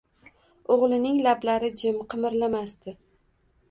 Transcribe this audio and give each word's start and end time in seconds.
O‘g‘lining 0.77 1.21
lablari 1.27 1.71
jim 1.85 2.03
qimirlamasdi. 2.17 3.01